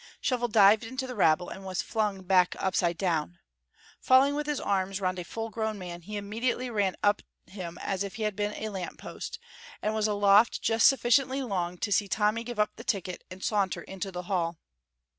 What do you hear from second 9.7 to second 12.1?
and was aloft just sufficiently long to see